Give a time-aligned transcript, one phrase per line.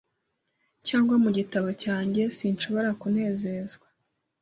[0.87, 3.87] Cyangwa mu gitabo cyanjye sinshobora kunezezwa